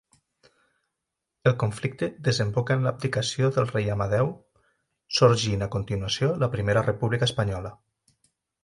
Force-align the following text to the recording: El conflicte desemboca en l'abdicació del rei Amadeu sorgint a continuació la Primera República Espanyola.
El 1.51 1.53
conflicte 1.63 2.09
desemboca 2.29 2.77
en 2.79 2.87
l'abdicació 2.89 3.51
del 3.59 3.69
rei 3.75 3.93
Amadeu 3.97 4.33
sorgint 5.21 5.69
a 5.69 5.71
continuació 5.79 6.35
la 6.47 6.53
Primera 6.57 6.87
República 6.91 7.31
Espanyola. 7.33 7.77